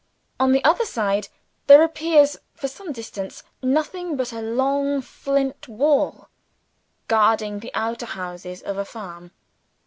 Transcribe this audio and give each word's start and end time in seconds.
On 0.39 0.51
the 0.51 0.63
other 0.63 0.83
side 0.83 1.27
there 1.67 1.83
appears, 1.83 2.35
for 2.55 2.67
some 2.67 2.91
distance, 2.91 3.43
nothing 3.61 4.15
but 4.17 4.33
a 4.33 4.41
long 4.41 4.99
flint 4.99 5.67
wall 5.67 6.27
guarding 7.07 7.59
the 7.59 7.69
outhouses 7.75 8.63
of 8.63 8.79
a 8.79 8.85
farm. 8.85 9.29